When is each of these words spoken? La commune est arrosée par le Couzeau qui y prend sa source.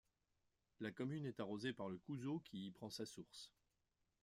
La 0.79 0.89
commune 0.89 1.27
est 1.27 1.39
arrosée 1.39 1.73
par 1.73 1.87
le 1.87 1.99
Couzeau 1.99 2.39
qui 2.39 2.65
y 2.65 2.71
prend 2.71 2.89
sa 2.89 3.05
source. 3.05 3.53